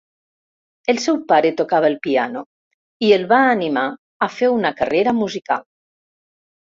El 0.93 1.01
seu 1.03 1.19
pare 1.31 1.51
tocava 1.59 1.91
el 1.91 1.97
piano 2.07 2.43
i 3.09 3.11
el 3.19 3.29
va 3.35 3.39
animar 3.59 3.87
a 4.29 4.31
fer 4.39 4.51
una 4.59 4.73
carrera 4.81 5.15
musical. 5.23 5.63